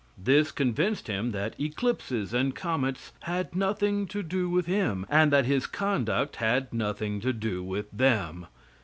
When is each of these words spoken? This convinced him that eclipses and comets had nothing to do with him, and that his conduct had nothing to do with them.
This 0.17 0.51
convinced 0.51 1.05
him 1.05 1.29
that 1.29 1.53
eclipses 1.59 2.33
and 2.33 2.55
comets 2.55 3.11
had 3.19 3.55
nothing 3.55 4.07
to 4.07 4.23
do 4.23 4.49
with 4.49 4.65
him, 4.65 5.05
and 5.11 5.31
that 5.31 5.45
his 5.45 5.67
conduct 5.67 6.37
had 6.37 6.73
nothing 6.73 7.19
to 7.21 7.31
do 7.31 7.63
with 7.63 7.85
them. 7.91 8.47